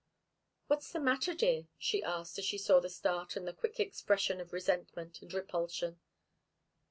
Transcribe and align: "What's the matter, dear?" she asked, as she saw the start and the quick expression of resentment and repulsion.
"What's 0.65 0.91
the 0.91 0.99
matter, 0.99 1.35
dear?" 1.35 1.67
she 1.77 2.01
asked, 2.01 2.39
as 2.39 2.45
she 2.45 2.57
saw 2.57 2.79
the 2.79 2.89
start 2.89 3.35
and 3.35 3.47
the 3.47 3.53
quick 3.53 3.79
expression 3.79 4.41
of 4.41 4.51
resentment 4.51 5.21
and 5.21 5.31
repulsion. 5.31 5.99